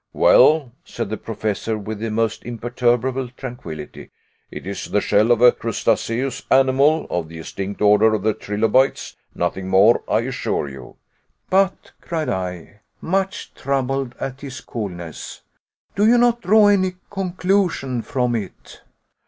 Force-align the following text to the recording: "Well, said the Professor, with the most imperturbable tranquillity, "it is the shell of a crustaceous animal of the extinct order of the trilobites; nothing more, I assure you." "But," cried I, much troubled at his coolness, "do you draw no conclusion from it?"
"Well, 0.13 0.71
said 0.83 1.11
the 1.11 1.17
Professor, 1.17 1.77
with 1.77 1.99
the 1.99 2.09
most 2.09 2.43
imperturbable 2.43 3.27
tranquillity, 3.37 4.09
"it 4.49 4.65
is 4.65 4.85
the 4.89 4.99
shell 4.99 5.29
of 5.29 5.41
a 5.41 5.51
crustaceous 5.51 6.41
animal 6.49 7.05
of 7.11 7.29
the 7.29 7.37
extinct 7.37 7.83
order 7.83 8.15
of 8.15 8.23
the 8.23 8.33
trilobites; 8.33 9.15
nothing 9.35 9.67
more, 9.67 10.01
I 10.07 10.21
assure 10.21 10.67
you." 10.67 10.95
"But," 11.51 11.91
cried 12.01 12.29
I, 12.29 12.79
much 12.99 13.53
troubled 13.53 14.15
at 14.19 14.41
his 14.41 14.61
coolness, 14.61 15.43
"do 15.95 16.07
you 16.07 16.17
draw 16.41 16.71
no 16.75 16.91
conclusion 17.11 18.01
from 18.01 18.35
it?" 18.35 18.81